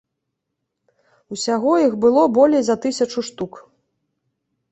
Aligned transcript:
Усяго 1.35 1.71
іх 1.87 1.93
было 2.07 2.23
болей 2.37 2.63
за 2.69 2.75
тысячу 2.85 3.19
штук. 3.27 3.51